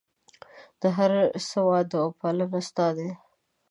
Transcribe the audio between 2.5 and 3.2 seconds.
ستا ده.